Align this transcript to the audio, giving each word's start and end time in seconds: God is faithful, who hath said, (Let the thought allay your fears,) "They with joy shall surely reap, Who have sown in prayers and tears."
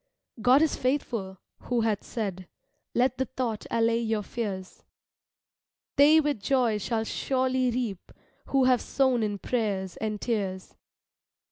God 0.41 0.63
is 0.63 0.75
faithful, 0.75 1.37
who 1.65 1.81
hath 1.81 2.03
said, 2.03 2.47
(Let 2.95 3.19
the 3.19 3.25
thought 3.25 3.67
allay 3.69 3.99
your 3.99 4.23
fears,) 4.23 4.83
"They 5.95 6.19
with 6.19 6.41
joy 6.41 6.79
shall 6.79 7.03
surely 7.03 7.69
reap, 7.69 8.11
Who 8.47 8.63
have 8.63 8.81
sown 8.81 9.21
in 9.21 9.37
prayers 9.37 9.97
and 9.97 10.19
tears." 10.19 10.73